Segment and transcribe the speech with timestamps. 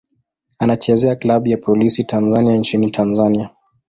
[0.59, 3.49] Anachezea klabu ya Polisi Tanzania nchini Tanzania.